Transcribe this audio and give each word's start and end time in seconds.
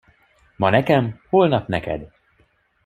Ma 0.55 0.69
nekem, 0.69 1.21
holnap 1.29 1.67
neked. 1.67 2.11